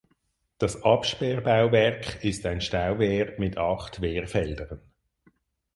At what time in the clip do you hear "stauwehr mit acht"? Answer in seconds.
2.59-4.01